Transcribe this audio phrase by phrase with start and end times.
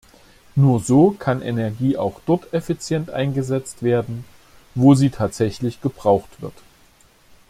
[0.55, 4.25] Nur so kann Energie auch dort effizient eingesetzt werden,
[4.73, 6.55] wo sie tatsächlich gebraucht wird.